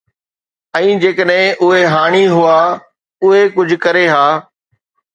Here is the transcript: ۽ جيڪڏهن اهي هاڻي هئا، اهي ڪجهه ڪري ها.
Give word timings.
۽ 0.79 0.95
جيڪڏهن 1.03 1.67
اهي 1.69 1.83
هاڻي 1.97 2.23
هئا، 2.39 2.57
اهي 2.57 3.45
ڪجهه 3.59 3.83
ڪري 3.89 4.07
ها. 4.17 4.27